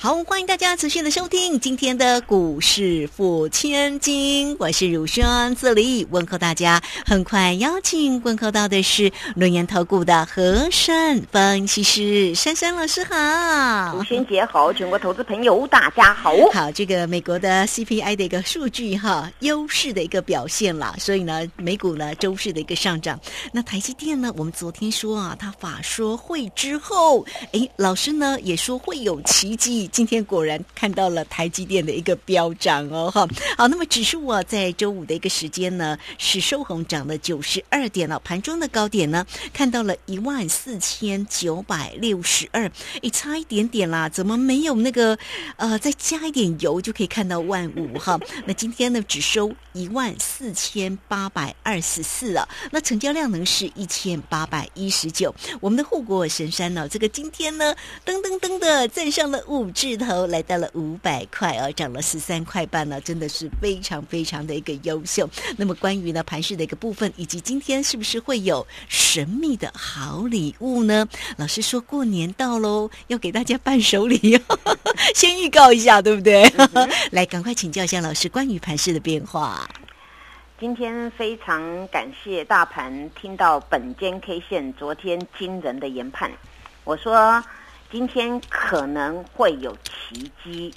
[0.00, 5.26] 好，欢迎大家持续的收听今天的股市付千金，我是乳轩，
[5.56, 6.80] 这里问候大家。
[7.04, 16.32] 很快邀请问候到的是轮研投顾的和善分析师珊珊老师好，乳轩姐好，全国投资朋友大家好。
[16.54, 23.18] 好，这个美国的 CPI 的一个数据哈，优势的一个表现啦，所以呢，美股呢周四的一个上涨。
[23.50, 29.87] 那台积电呢，我们昨天说啊，他法说会之后，哎，老师呢也说会有奇迹。
[29.90, 42.70] 今天果然看到了台积电的一个飙涨哦，哈，好，那么指数啊，在周五的一个时间呢，是收红涨了九十二点了，盘中的高点呢，看到了一万四千九百六十二，
[43.02, 45.18] 哎，差一点点啦，怎么没有那个
[45.56, 48.18] 呃，再加一点油就可以看到万五哈？
[48.46, 59.68] 那今天呢，只收一万四千八百二十四了，那成交量呢是一千八百一十九，我们的护国神山呢，这个今天呢，噔噔噔的站上了五。
[59.78, 65.30] 势头来到了五百块哦，涨了十三块半呢，真的是非常非常的一个优秀。
[65.56, 71.06] 那么关于呢盘市的一个部分，以及今天是不是会有神秘的好礼物呢？
[71.36, 74.42] 老师说过年到喽，要给大家伴手礼，
[75.14, 76.42] 先预告一下，对不对？
[77.12, 79.68] 来，赶快请教一下老师关于盘市的变化。
[80.58, 86.32] 今 天非常感谢大盘听到本间 K 线昨天惊人的研判，
[86.82, 87.40] 我说。
[87.90, 90.74] 今天可能会有奇迹，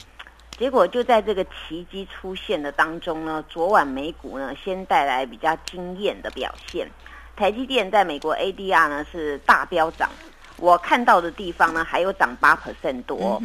[0.57, 6.89] 结果就在这个奇迹出现的当中呢，昨晚美股呢先带来比较惊艳的表现，
[7.35, 10.09] 台积电在美国 ADR 呢是大飙涨，
[10.55, 13.43] 我看到的地方呢还有涨八 percent 多，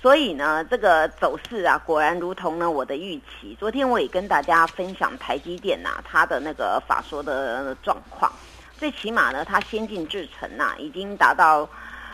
[0.00, 3.54] 所以呢这个走势啊果然如同呢我的预期。
[3.60, 8.32] 昨天我也跟大家分享台积电呐它的那个法说的状况，
[8.78, 11.68] 最起码呢它先进制程呐已经达到。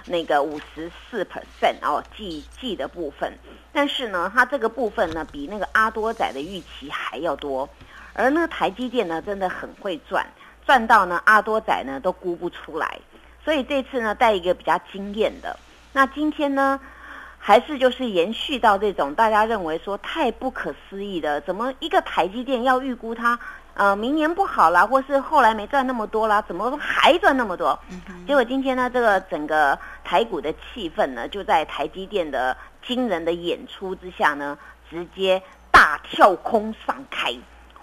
[0.08, 3.32] 那个五十四 percent 哦，记记的部分，
[3.72, 7.68] 但是呢，它这个部分呢，比那个阿多仔的预期还要多，
[8.14, 10.26] 而那个台积电呢，真的很会赚，
[10.66, 12.98] 赚到呢阿多仔呢都估不出来，
[13.44, 15.58] 所以这次呢带一个比较惊艳的，
[15.92, 16.80] 那今天呢，
[17.38, 23.38] 还是就是延续到这种大家认为说太不可思议的，怎么一个台积电要预估它？
[23.78, 27.78] 呃，明年不好啦，或是后来没赚那么多啦，怎么还赚那么多？
[28.26, 34.58] 结果今天呢，这个整个台股的气氛呢，就在台积电的惊人的演出之下呢，
[34.90, 35.40] 直接
[35.70, 37.32] 大跳空上开，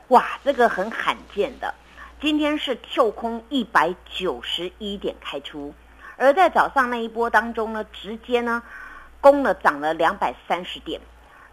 [0.09, 1.73] 哇，这个很罕见的，
[2.19, 5.73] 今天是跳空一百九十一点开出，
[6.17, 8.61] 而在早上那一波当中呢，直接呢
[9.21, 10.99] 攻了涨了两百三十点，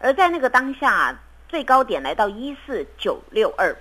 [0.01, 1.17] 而在那个当下
[1.47, 3.73] 最高点来到一四九六二。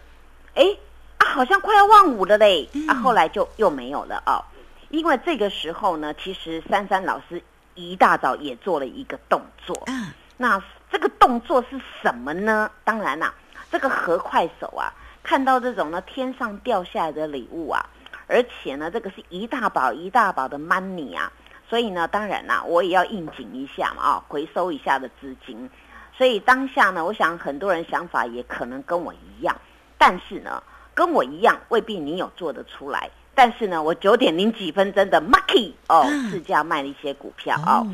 [0.55, 0.77] 哎
[1.19, 2.69] 啊，好像快要万五了嘞！
[2.89, 4.45] 啊，后来就又没有了哦。
[4.91, 7.43] 因为这个时候呢，其实珊珊老师
[7.75, 9.83] 一大早也做了一个动作。
[9.87, 12.71] 嗯，那这个动作是什么呢？
[12.85, 13.33] 当然啦，
[13.71, 14.93] 这个和快手啊，
[15.23, 17.83] 看到这种呢天上掉下来的礼物啊，
[18.27, 21.33] 而且呢，这个是一大宝一大宝的 money 啊，
[21.67, 25.71] 所以呢，当然啦，我也要应景一下嘛，啊，回收一下的资金。
[26.15, 29.57] 所以当下呢，我想很多人想法也可能跟我一样。
[30.05, 30.61] 但是呢，
[30.95, 33.09] 跟我一样，未必你有做得出来。
[33.37, 37.87] 但是呢，我九点零几分真的 m a c k y 哦，市价卖了一些股票哦，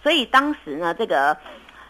[0.00, 1.36] 所以当时呢，这个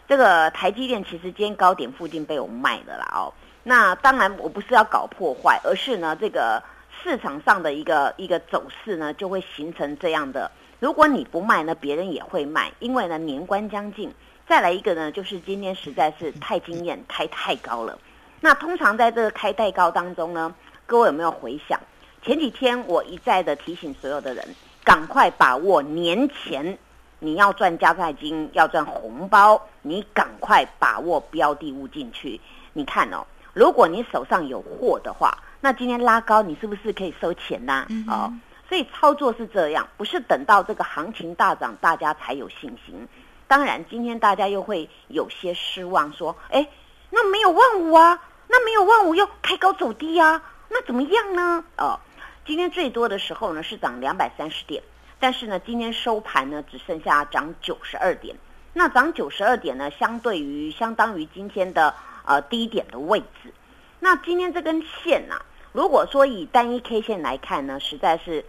[0.07, 3.31] 这个台积电其实今天高点附近被我卖的啦哦。
[3.61, 6.63] 那当然我不是要搞破坏，而是呢，这个
[7.03, 10.49] 市场上的一个一个走势呢，就会形成这样的。
[10.79, 14.11] 如果你不卖呢，别人也会卖，因为呢年关将近。
[14.47, 17.99] 再来一个呢，就是今天实在是太惊艳，太太高了。
[18.39, 20.53] 那通常在这个开代高当中呢，
[20.85, 21.79] 各位有没有回想？
[22.21, 24.45] 前几天我一再的提醒所有的人，
[24.83, 26.77] 赶快把握年前
[27.19, 32.39] 你要赚加菜金，要赚红包，你赶快把握标的物进去。
[32.73, 37.87] 你看哦，如果你手上有货的话，那今天拉高，你是不是可以收钱呐？
[38.07, 38.31] 哦，
[38.67, 43.07] 所以操作是这样，不是等到这个行情大涨，大家才有信心。
[43.47, 46.67] 当然，今天大家又会有些失望，说，哎。
[47.09, 51.63] 那没有万五啊，那没有万五又开高走低啊，那怎么样呢？
[51.77, 51.99] 哦，
[52.45, 54.83] 今天最多的时候呢是涨两百三十点，
[55.19, 58.35] 但是呢今天收盘呢只剩下涨九十二点，
[58.73, 61.93] 那涨九十二点呢相对于相当于今天的
[62.25, 63.53] 呃低点的位置，
[63.99, 68.43] 那今天这根线呐，如果说以单一 K 线来看呢，实在是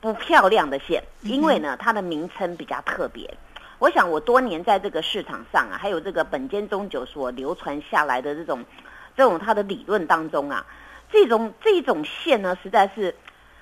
[0.00, 3.36] 不漂亮的线，因为呢，它的名称比较特别。
[3.78, 8.64] 我想我多年在这个市场上啊，还有这个本间中酒所流传下来的这种
[9.16, 10.66] 这种它的理论当中啊，
[11.12, 13.14] 这种这种线呢，实在是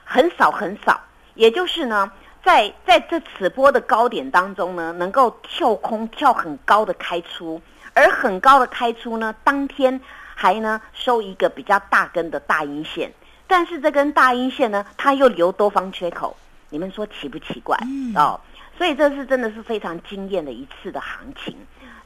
[0.04, 1.00] 很少很少。
[1.34, 2.10] 也就是呢，
[2.42, 7.60] 在在这此波的高点当中呢，能够跳空跳很高的开出，
[7.92, 10.00] 而很高的开出呢，当天
[10.34, 13.12] 还呢收一个比较大根的大阴线。
[13.46, 16.34] 但是这根大阴线呢，它又留多方缺口，
[16.70, 17.78] 你们说奇不奇怪？
[18.14, 18.40] 哦，
[18.76, 21.56] 所以这是真的是非常惊艳的一次的行情，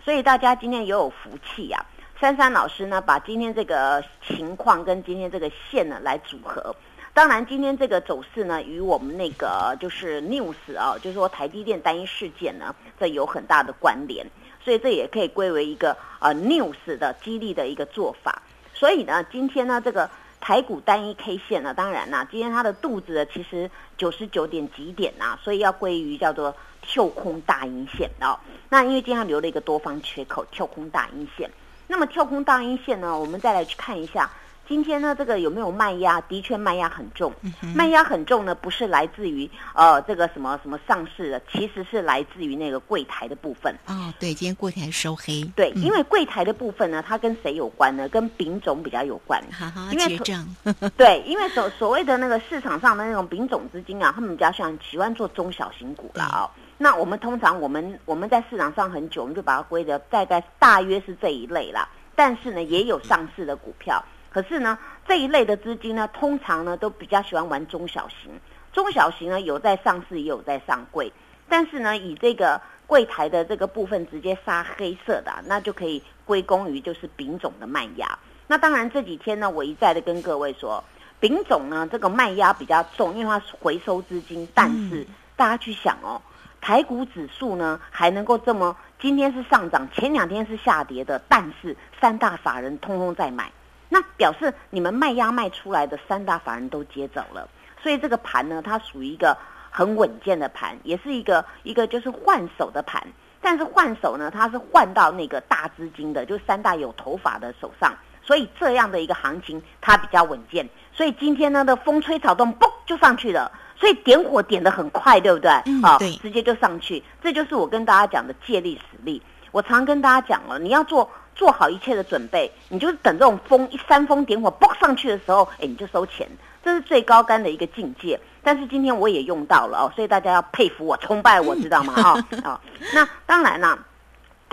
[0.05, 1.84] 所以大家今天也有福气呀。
[2.20, 6.75] 珊珊老师呢，把今天这个情况跟今天这个线呢来组合。
[7.12, 14.25] 当然，今天这个走势呢，与我们那个就是 news 啊，就是说台积电单一事件呢，这有很大的关联，
[14.64, 18.40] 所以这也可以归为一个呃 news 的激励的一个做法。
[18.73, 20.08] 所以呢，今天呢这个。
[20.40, 28.38] 台股单一 K 线呢，当然啦，今天它的肚子其实九十九点几点呐，所以要归于叫做跳空大阴线哦。
[28.69, 31.50] 那因为今天它留了一个多方缺口，跳空大阴线。
[31.87, 34.31] 那么跳空大阴线呢，我们再来去看一下。
[34.70, 36.20] 今天呢，这个有没有卖压？
[36.28, 37.32] 的确卖压很重，
[37.75, 43.75] 卖压很重呢，不是来自于呃这个什么什么上市的，其实是来自于那个柜台的部分。
[43.88, 45.43] 哦，对，今天柜台收黑。
[45.56, 48.08] 对，因为柜台的部分呢，它跟谁有关呢？
[48.08, 49.43] 跟丙种比较有关。
[49.50, 50.46] 哈哈，结账。
[50.96, 56.49] 对，因为所所谓的那个市场上的那种丙种资金啊，他们比较喜欢喜欢做中小型股了啊。
[56.78, 61.88] 那我们通常我们我们在市场上很久，我们就把它归的大概大约是这一类啦。
[62.14, 64.00] 但是呢，也有上市的股票。
[64.30, 64.78] 可是呢，
[65.08, 68.30] 这一类的资金呢，通常呢都比较喜欢玩中小型。
[68.72, 71.12] 中小型呢有在上市，也有在上柜。
[71.48, 78.18] 但是呢，以这个柜台的这个部分直接杀黑色的，那就可以归功于就是丙种的卖压。
[78.46, 80.82] 那当然这几天呢，我一再的跟各位说，
[81.18, 84.48] 丙种呢这个卖压比较重，因为它回收资金。
[84.54, 85.04] 但是
[85.34, 86.22] 大家去想哦，
[86.60, 93.50] 台股指数呢还能够这么今天是上涨，前两天是下跌的，但是三大法人通通在买。
[93.92, 97.46] 那表示你们卖压卖出来的三大法人都接走了，
[97.82, 99.37] 所以这个盘呢，它属于一个
[99.69, 103.04] 很稳健的盘，也是一个一个就是换手的盘。
[103.42, 107.92] 但是换手呢，它是换到那个大资金的，就三大有头发的手上，
[108.22, 110.69] 所以这样的一个行情它比较稳健。
[110.92, 115.50] 所以今天呢的风吹草动，嘣就上去了，所以点火点的很快，对不对？
[115.82, 117.02] 啊，对，直接就上去。
[117.22, 119.20] 这就是我跟大家讲的借力使力。
[119.52, 121.10] 我常跟大家讲了，你要做。
[121.34, 126.28] 做好一切的准备，你就是等这种风一煽风点火爆上去的时候，哎，你就收钱，
[126.62, 128.20] 这是最高干的一个境界。
[128.42, 131.94] 但是今天我也用到了哦，所以大家要佩服我、崇拜我，知道吗？
[131.94, 132.60] 啊啊，
[132.94, 133.78] 那当然啦，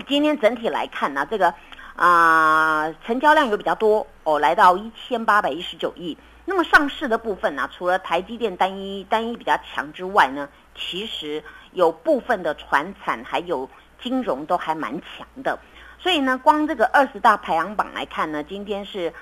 [0.07, 1.53] 今天整体来看呢，这个
[1.95, 6.17] 啊成交量有比较多哦，来到一千八百一十九亿。
[6.45, 11.43] 那么上市的部分呢，除了台积电单一单一比较强之外呢，其实
[11.73, 13.69] 有部分的船产还有
[14.01, 15.59] 金融都还蛮强的。
[15.99, 19.13] 所以呢，光这个二十大排行榜来看呢，今天是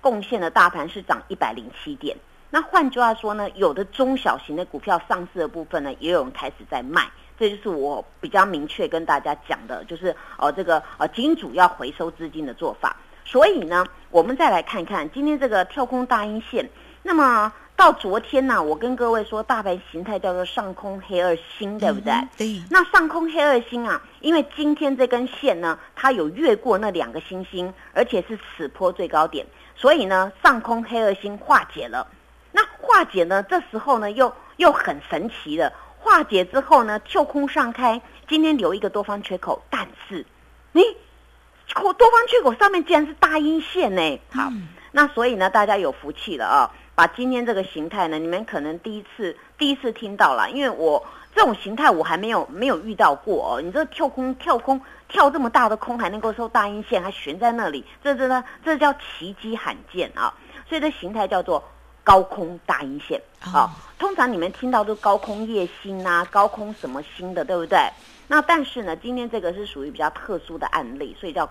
[0.00, 2.16] 贡献的大盘是涨一百零七点。
[2.50, 7.08] 那换句话说呢，有的中小型的股票上市的部分呢，也有人开始在卖。
[7.38, 12.96] 这就是我比较明确跟大家讲的，就是哦，这个呃金主要回收资金的做法。
[13.24, 16.68] 所以呢，我们再来看看今天这个跳空大阴线，
[17.02, 17.52] 那么。
[17.80, 22.12] 到昨天呢，我跟各位说，大盘形态叫做上空黑二星，对不对？
[22.36, 22.62] 对。
[22.68, 32.06] 那上空黑二星啊，因为今天这根线呢，它有越过那两个星星，而且是此波最高点，所以呢，上空黑二星化解了。
[32.52, 40.26] 那化解呢，这时候呢，又又很神奇的化解之后呢，跳空上开，今天留一个多方缺口，但是，
[40.72, 40.82] 你
[41.74, 44.20] 多方缺口上面竟然是大阴线呢。
[44.30, 44.52] 好，
[44.92, 46.70] 那所以呢，大家有福气了啊。
[47.00, 51.02] 把今天这个形态呢，你们可能第一次第一次听到了，因为我
[51.34, 53.58] 这种形态我还没有没有遇到过哦。
[53.58, 54.78] 你这跳空跳空
[55.08, 60.30] 跳这么大的空，还能够收大阴线，还悬在那里，这这呢这叫奇迹罕见啊！
[60.68, 61.64] 所以这形态叫做
[62.04, 63.70] 高空大阴线啊。
[63.98, 67.78] 通常你们听到都高空夜星啊，高空什么星的，对不对？
[68.28, 71.48] 那但是呢，今天这个是属于比较特殊的案例，所以叫。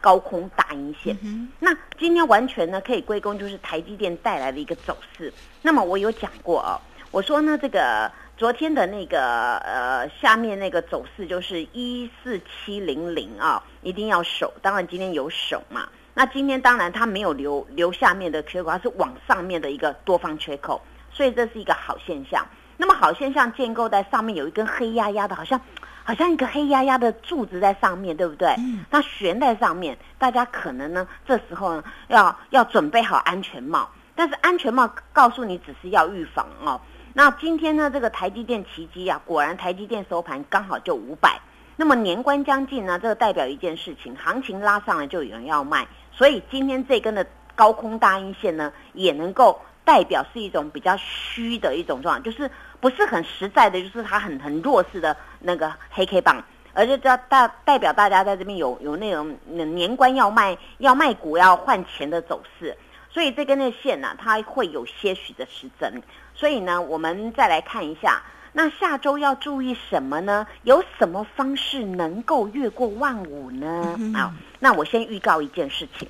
[0.00, 1.16] 高空大阴线，
[1.60, 5.32] 那今天完全呢可以归功就是台积电带来的一个走势。
[5.62, 14.52] 那么我有讲过哦，我说呢这个昨天的那个呃下面那个走势就是一四七零零啊，一定要守。
[14.62, 15.88] 当然今天有守嘛。
[16.14, 20.80] 那今天当然它没有留留下面的缺口，它是往上面的一个多方缺口，
[21.12, 22.44] 所以这是一个好现象。
[22.76, 25.60] 那么好现象建构在上面有一根黑压压的，好像。
[26.08, 28.48] 好像一个黑压压的柱子在上面对不对？
[28.56, 28.82] 嗯。
[28.90, 36.80] 它悬在上面，大家可能呢这时候呢要要准备好安全帽，但是安全帽告诉你只是要预防哦。
[37.12, 41.38] 那今天呢，这个台积电奇迹啊，果然台积电收盘刚好就五百。
[41.76, 62.76] 那么年关将近呢，这个代表一件事情，行情拉上来就有人要卖，所以今天这根的高空大阴线呢，也能够代表是一种比较虚的一种状况，就是不是很实在的，就是它很很弱势的那个黑 K 棒，而且叫代代表大家在这边有有那种年关要卖要卖股要换钱的走势。
[63.10, 66.02] 所以这根的线呢，它会有些许的失真。
[66.34, 70.46] 所以呢，我们再来看一下，那下周要注意什么呢？
[70.64, 73.96] 有什么方式能够越过万五呢？
[74.14, 76.06] 啊，那我先预告一件事情，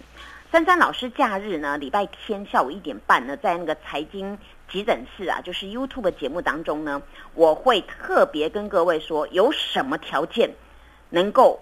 [0.50, 4.38] 珊珊老师假日呢，礼拜天下午一点半呢，在那个财经
[4.70, 7.02] 急诊室啊，就是 YouTube 节目当中呢，
[7.34, 10.50] 我会特别跟各位说，有什么条件
[11.10, 11.60] 能够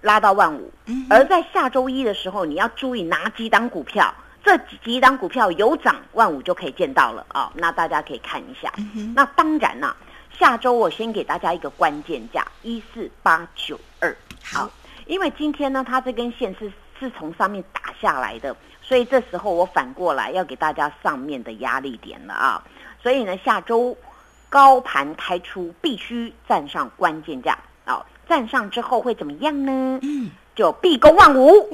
[0.00, 0.72] 拉到万五，
[1.10, 4.14] 而在下周一的时候，你要注意哪几档股票。
[4.42, 7.52] 这几几档股票有涨，万五就可以见到了啊！
[7.54, 8.72] 那大家可以看一下。
[9.14, 9.94] 那当然啦，
[10.32, 14.16] 下周我先给大家一个关键价一四八九二。
[14.42, 14.70] 好，
[15.04, 22.62] 因为今天呢，它这根线是是从上面打下来的，所以这时候我反过来要给大家上面的压力点了啊！
[23.02, 23.96] 所以呢，下周
[24.48, 28.06] 高盘开出必须站上关键价啊！
[28.28, 29.98] 站上之后会怎么样呢？
[30.02, 30.30] 嗯。
[30.52, 31.70] 就必攻万五，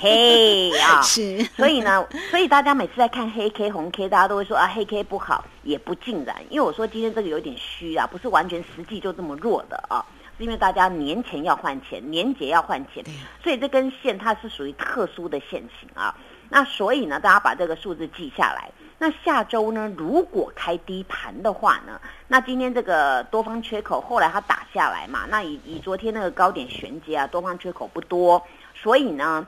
[0.00, 1.00] 嘿啊！
[1.02, 6.36] 是，所以呢，所以大家每次在看黑 K、红 K，大家都会说啊，黑 K 不好，也不尽然。
[6.48, 10.04] 因为我说今天这个有点虚啊，不是完全实际就这么弱的啊，
[10.36, 13.04] 是因为大家年前要换钱，年节要换钱，
[13.42, 16.14] 所以这根线它是属于特殊的线型啊。
[16.48, 18.70] 那所以呢，大家把这个数字记下来。
[18.98, 19.92] 那下周呢？
[19.96, 22.00] 如果开低盘的话呢？
[22.28, 25.26] 那今天这个多方缺口后来它打下来嘛？
[25.28, 28.42] 那以以昨天那个高点衔接啊，多方缺口不多，
[28.74, 29.46] 所以呢，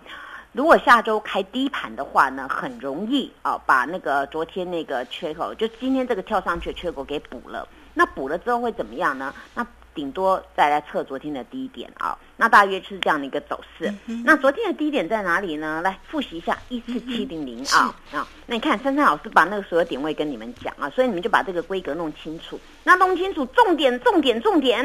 [0.53, 7.67] 如果下周开低盘的话呢，很容易啊把那个昨天那个缺口，就今天这个跳上去的缺口给补了。
[7.95, 9.33] 那补了之后会怎么样呢？
[9.55, 13.93] 那顶多再来测昨天的低点啊，那大约是这样的一个走势。
[14.25, 15.83] 那昨天的低点在哪里呢？
[15.83, 18.27] 来复习一下一四七零零啊啊！
[18.47, 22.59] 那你看珊珊老师把那个所有点位跟你们讲啊，所以你们就把这个规格弄清楚。
[22.85, 24.83] 那弄清楚重点，重点，重点！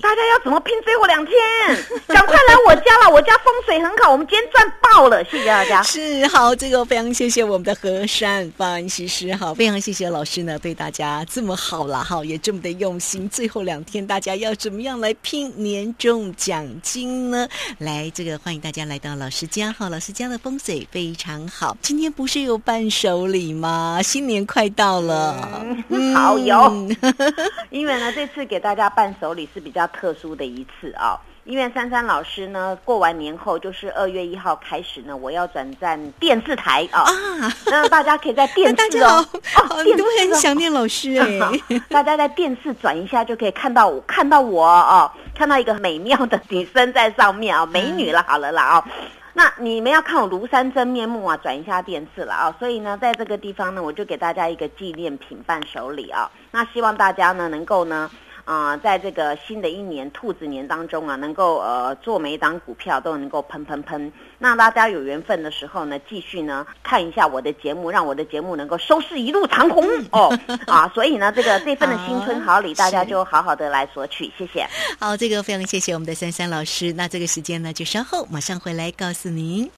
[0.00, 1.36] 大家要怎么拼最后两天？
[2.06, 5.24] 赶快来我家了，我家风水很好，我们今天赚爆了！
[5.24, 5.82] 谢谢大家。
[5.84, 13.28] 是好，这个非常谢谢我们的和善分析师，好，非常谢谢老师呢，对大家这么好了，哈，也这么的用心。
[13.28, 17.48] 最后两天大家要怎么样来拼年终奖金呢？
[17.78, 21.76] 来，这个欢迎大家来到老师家，哈，老师家的风水非常好。
[21.80, 24.00] 今天不是有伴手礼吗？
[24.02, 25.66] 新年快到了，
[26.14, 26.88] 好有。
[27.70, 31.18] 因为呢，这次给大家伴手礼是比较特殊的一次啊。
[31.44, 37.00] 因为珊珊老师呢，过完年后就是二月一号开始呢，我要转战电视台啊。
[37.00, 41.78] 啊，那大家可以在电视哦，哦，都会很想念老师哎。
[41.90, 45.10] 大家在电视转一下就可以看到我，看到我哦，
[45.42, 48.88] 看到一个美妙的女生在上面啊，美女了，好了啦啊。
[49.32, 52.54] 那你们要看我庐山真面目啊，转一下电视了啊！
[52.60, 56.30] 所以呢，在这个地方呢，我就给大家一个纪念品伴手礼啊。
[56.52, 58.08] 那希望大家呢，能够呢。
[58.44, 64.12] 啊，在这个新的一年兔子年当中啊，能够呃做每一档股票都能够喷喷喷。
[64.38, 70.90] 那大家有缘分的时候呢，继续呢看一下我的节目，让我的节目能够收视一路长虹 哦啊！
[70.92, 74.66] 所以呢，这个这份的新春好礼，大家就好好的来索取，谢谢。
[74.98, 76.92] 好，这个非常谢谢我们的珊珊老师。
[76.92, 79.70] 那这个时间呢，就稍后马上回来告诉您。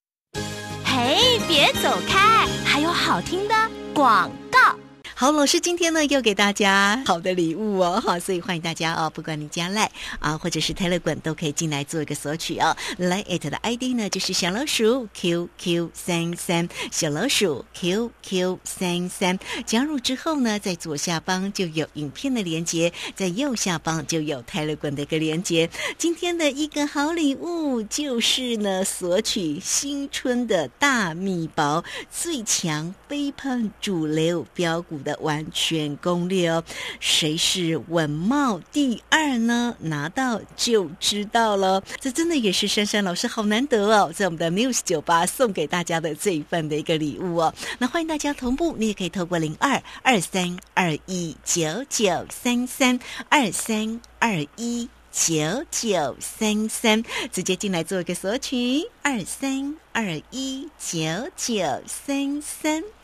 [0.85, 3.55] 嘿，别走开，还有好听的
[3.93, 4.84] 广告。
[5.17, 12.77] 好，老师今天呢又给大家好的礼物哦，好，所以欢迎大家哦，不管你加赖啊，或者是泰勒管，都可以进来做一个索取哦。
[12.99, 25.71] 来，at 的 ID 呢就是小老鼠 QQ 三三，小老鼠 QQ 三三，加入之后呢，在左下方就有影片的连接，在右下方就有泰勒管的一个连接。
[25.97, 34.99] 今天的一个好礼物就是呢，索取新春的大密宝，最强飞喷主流标股。
[35.05, 36.65] 的完全攻略哦，
[36.99, 39.77] 谁是稳茂第二呢？
[39.81, 41.83] 拿到就知道了。
[42.01, 47.55] 这真的也是珊珊老师好难得哦，在我们的 News 酒吧送给大家的这一份的一个礼物哦。
[47.79, 60.99] 那欢迎大家同步，你也可以透过零二二三二一九九三三二三二一九九三三直接进来做一个索取，二三二一九
[61.37, 62.95] 九三三。